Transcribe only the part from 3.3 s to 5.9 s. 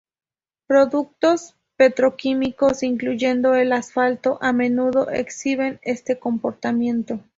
el asfalto, a menudo exhiben